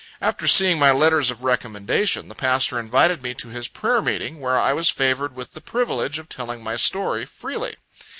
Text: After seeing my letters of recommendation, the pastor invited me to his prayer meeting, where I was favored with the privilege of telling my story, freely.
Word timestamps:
After 0.19 0.47
seeing 0.47 0.79
my 0.79 0.89
letters 0.89 1.29
of 1.29 1.43
recommendation, 1.43 2.27
the 2.27 2.33
pastor 2.33 2.79
invited 2.79 3.21
me 3.21 3.35
to 3.35 3.49
his 3.49 3.67
prayer 3.67 4.01
meeting, 4.01 4.39
where 4.39 4.57
I 4.57 4.73
was 4.73 4.89
favored 4.89 5.35
with 5.35 5.53
the 5.53 5.61
privilege 5.61 6.17
of 6.17 6.27
telling 6.27 6.63
my 6.63 6.75
story, 6.75 7.23
freely. 7.23 7.75